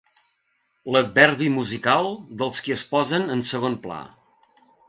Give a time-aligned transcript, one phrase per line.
[0.95, 2.09] L'adverbi musical
[2.41, 4.01] dels qui es posen en segon pla.